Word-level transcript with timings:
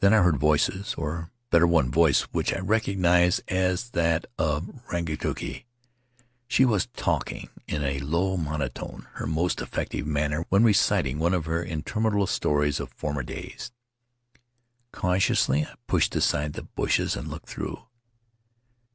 Then 0.00 0.14
I 0.14 0.22
heard 0.22 0.38
voices 0.38 0.94
or, 0.96 1.30
better, 1.50 1.66
one 1.66 1.90
voice 1.90 2.22
which 2.22 2.54
I 2.54 2.58
recognized 2.60 3.42
as 3.48 3.90
that 3.90 4.24
of 4.38 4.64
Rangi 4.90 5.14
tuki. 5.20 5.64
She 6.48 6.64
was 6.64 6.86
talking 6.96 7.50
in 7.68 7.82
a 7.84 7.98
low 8.00 8.38
monotone, 8.38 9.08
her 9.16 9.26
most 9.26 9.60
effective 9.60 10.06
manner 10.06 10.46
when 10.48 10.64
reciting 10.64 11.18
one 11.18 11.34
of 11.34 11.44
her 11.44 11.62
interminable 11.62 12.26
stories 12.26 12.80
of 12.80 12.94
former 12.94 13.22
days. 13.22 13.72
Cautiously 14.90 15.66
I 15.66 15.74
pushed 15.86 16.16
aside 16.16 16.54
the 16.54 16.62
bushes 16.62 17.14
and 17.14 17.28
looked 17.28 17.50
through. 17.50 17.84